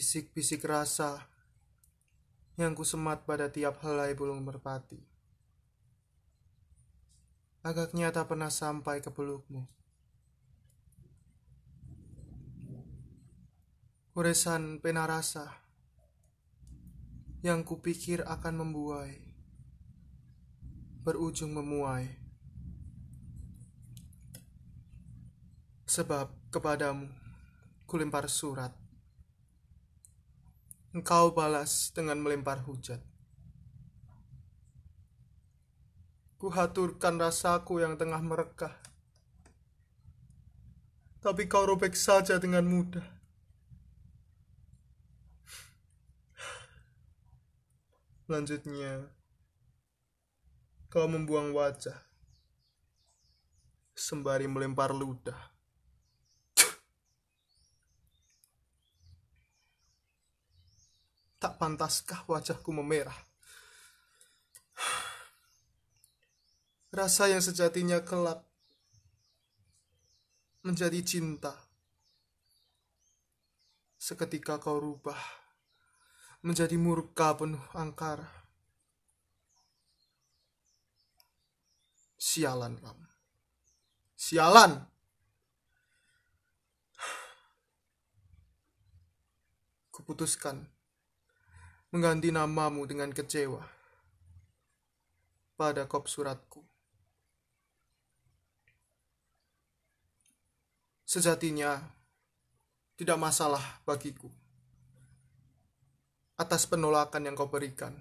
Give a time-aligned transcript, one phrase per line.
[0.00, 1.28] Bisik-bisik rasa
[2.56, 4.96] yang kusemat pada tiap helai bulung merpati.
[7.60, 9.68] Agaknya tak pernah sampai ke pelukmu.
[14.16, 15.52] Uresan pena rasa
[17.44, 19.20] yang kupikir akan membuai,
[21.04, 22.08] berujung memuai.
[25.84, 27.04] Sebab kepadamu
[27.84, 28.72] kulempar surat.
[30.90, 32.98] Engkau balas dengan melempar hujat.
[36.34, 38.74] Kuhaturkan rasaku yang tengah merekah.
[41.22, 43.06] Tapi kau robek saja dengan mudah.
[48.26, 49.06] Selanjutnya,
[50.90, 51.98] kau membuang wajah
[53.94, 55.49] sembari melempar ludah.
[61.40, 63.16] Tak pantaskah wajahku memerah?
[66.92, 68.44] Rasa yang sejatinya kelak
[70.60, 71.56] menjadi cinta.
[73.96, 75.16] Seketika kau rubah
[76.44, 78.28] menjadi murka penuh angkara.
[82.20, 83.08] Sialan kamu.
[84.12, 84.72] Sialan.
[89.88, 90.79] Kuputuskan
[91.90, 93.66] mengganti namamu dengan kecewa
[95.58, 96.62] pada kop suratku.
[101.02, 101.82] Sejatinya
[102.94, 104.30] tidak masalah bagiku
[106.38, 107.98] atas penolakan yang kau berikan.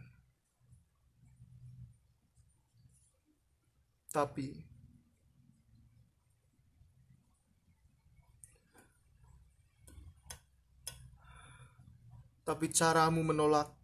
[4.13, 4.53] Tapi
[12.45, 13.78] tapi caramu menolak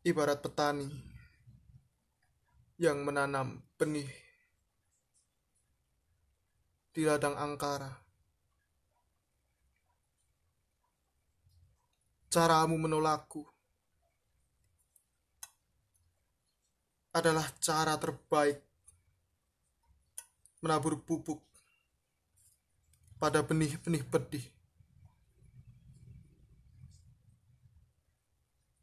[0.00, 0.88] ibarat petani
[2.80, 4.08] yang menanam benih
[6.96, 7.92] di ladang angkara.
[12.30, 13.44] Caramu menolakku
[17.12, 18.62] adalah cara terbaik
[20.64, 21.42] menabur pupuk
[23.20, 24.59] pada benih-benih pedih.